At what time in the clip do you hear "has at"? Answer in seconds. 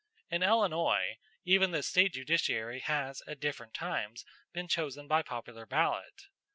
2.79-3.39